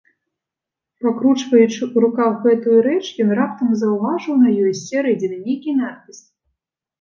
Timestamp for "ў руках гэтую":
1.91-2.77